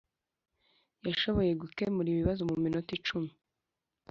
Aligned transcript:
yashoboye 1.07 1.51
gukemura 1.61 2.07
ikibazo 2.11 2.41
muminota 2.49 2.91
icumi. 2.97 3.31